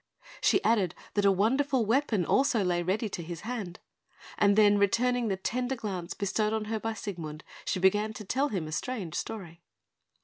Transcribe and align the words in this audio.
She 0.41 0.63
added 0.63 0.95
that 1.13 1.25
a 1.25 1.31
wonderful 1.31 1.85
weapon 1.85 2.25
also 2.25 2.63
lay 2.63 2.81
ready 2.81 3.07
to 3.09 3.21
his 3.21 3.41
hand; 3.41 3.79
and 4.39 4.55
then, 4.55 4.79
returning 4.79 5.27
the 5.27 5.37
tender 5.37 5.75
glance 5.75 6.15
bestowed 6.15 6.53
upon 6.53 6.65
her 6.73 6.79
by 6.79 6.95
Siegmund, 6.95 7.43
she 7.65 7.79
began 7.79 8.11
to 8.13 8.23
tell 8.25 8.47
him 8.47 8.67
a 8.67 8.71
strange 8.71 9.13
story. 9.13 9.61